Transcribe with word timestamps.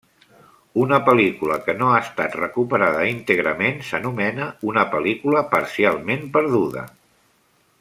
Una 0.83 0.97
pel·lícula 1.09 1.57
que 1.67 1.75
no 1.81 1.89
ha 1.91 1.99
estat 2.05 2.37
recuperada 2.39 3.03
íntegrament 3.11 3.77
s'anomena 3.91 4.49
una 4.73 4.87
pel·lícula 4.95 5.45
parcialment 5.55 6.27
perduda. 6.39 6.89